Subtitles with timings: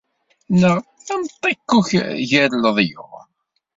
[0.59, 0.77] Neɣ
[1.13, 1.87] am ṭikkuk
[2.29, 3.21] ger leḍyur.